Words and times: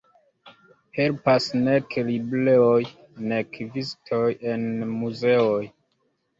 Helpas 0.99 1.45
nek 1.67 1.89
libroj 2.07 2.81
nek 3.29 3.63
vizitoj 3.79 4.27
en 4.57 4.67
muzeoj. 4.99 5.65